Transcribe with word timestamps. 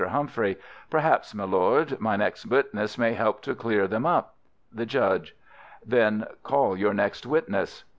Humphrey: 0.07 0.57
Perhaps, 0.89 1.35
my 1.35 1.43
lord, 1.43 1.99
my 2.01 2.15
next 2.15 2.47
witness 2.47 2.97
may 2.97 3.13
help 3.13 3.43
to 3.43 3.53
clear 3.53 3.87
them 3.87 4.03
up. 4.03 4.33
The 4.71 4.87
Judge: 4.87 5.35
Then 5.85 6.25
call 6.41 6.75
your 6.75 6.95
next 6.95 7.27
witness. 7.27 7.83